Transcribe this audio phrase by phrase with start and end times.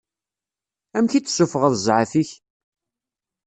[0.97, 2.31] Amek i d-ssufuɣeḍ zɛaf-ik?